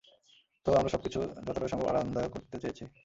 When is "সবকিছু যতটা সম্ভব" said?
0.89-1.87